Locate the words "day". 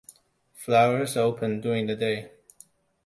1.95-2.31